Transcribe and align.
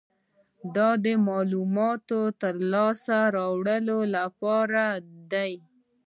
دا 0.75 0.89
د 1.05 1.07
معلوماتو 1.27 2.19
د 2.39 2.43
لاسته 2.71 3.19
راوړلو 3.37 3.99
لپاره 4.15 4.83
دی. 5.31 5.53